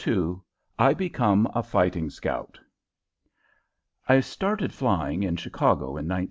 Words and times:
II 0.07 0.37
I 0.79 0.95
BECOME 0.95 1.45
A 1.53 1.61
FIGHTING 1.61 2.09
SCOUT 2.09 2.57
I 4.09 4.19
started 4.21 4.73
flying, 4.73 5.21
in 5.21 5.35
Chicago, 5.35 5.89
in 5.89 6.07
1912. 6.09 6.19